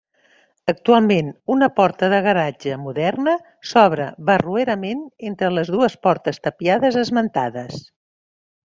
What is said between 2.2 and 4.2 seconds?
garatge moderna s'obre